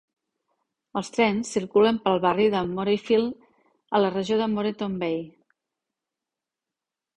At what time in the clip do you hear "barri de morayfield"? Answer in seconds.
2.23-3.45